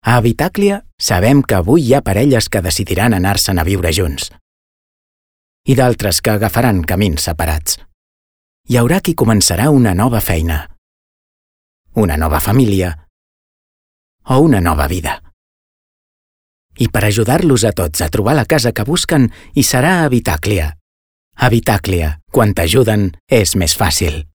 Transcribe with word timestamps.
A 0.00 0.16
Habitàclia 0.16 0.80
sabem 0.96 1.42
que 1.44 1.58
avui 1.58 1.82
hi 1.84 1.94
ha 1.94 2.00
parelles 2.00 2.48
que 2.48 2.62
decidiran 2.64 3.12
anar-se'n 3.12 3.60
a 3.60 3.64
viure 3.68 3.92
junts. 3.92 4.30
I 5.68 5.76
d'altres 5.76 6.22
que 6.24 6.32
agafaran 6.32 6.80
camins 6.88 7.26
separats. 7.28 7.76
Hi 8.68 8.78
haurà 8.80 9.00
qui 9.04 9.14
començarà 9.14 9.68
una 9.68 9.92
nova 9.94 10.22
feina. 10.24 10.62
Una 11.92 12.16
nova 12.16 12.40
família. 12.40 12.94
O 14.24 14.40
una 14.40 14.60
nova 14.60 14.86
vida. 14.88 15.20
I 16.80 16.88
per 16.88 17.04
ajudar-los 17.04 17.66
a 17.68 17.72
tots 17.76 18.00
a 18.00 18.08
trobar 18.08 18.38
la 18.38 18.46
casa 18.48 18.72
que 18.72 18.86
busquen 18.88 19.28
hi 19.52 19.64
serà 19.66 19.98
Habitàclia. 20.06 20.76
Habitàclia, 21.36 22.20
quan 22.32 22.54
t'ajuden, 22.56 23.10
és 23.28 23.56
més 23.56 23.76
fàcil. 23.76 24.22